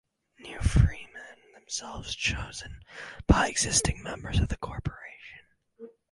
[0.39, 1.21] New freemen
[1.53, 2.79] are themselves chosen
[3.27, 5.45] by existing members of the corporation.